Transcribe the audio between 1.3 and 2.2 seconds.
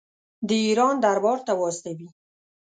ته واستوي.